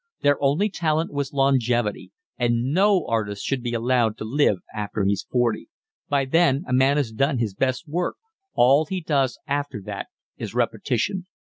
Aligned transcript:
Their 0.23 0.41
only 0.43 0.67
talent 0.67 1.13
was 1.13 1.31
longevity, 1.31 2.11
and 2.35 2.73
no 2.73 3.05
artist 3.05 3.45
should 3.45 3.61
be 3.61 3.73
allowed 3.75 4.17
to 4.17 4.23
live 4.25 4.57
after 4.73 5.03
he's 5.05 5.27
forty; 5.29 5.69
by 6.09 6.25
then 6.25 6.63
a 6.67 6.73
man 6.73 6.97
has 6.97 7.11
done 7.11 7.37
his 7.37 7.53
best 7.53 7.87
work, 7.87 8.15
all 8.55 8.85
he 8.85 8.99
does 8.99 9.37
after 9.47 9.79
that 9.85 10.07
is 10.37 10.55
repetition. 10.55 11.27